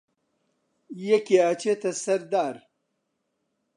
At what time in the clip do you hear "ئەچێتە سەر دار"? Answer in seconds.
1.45-2.55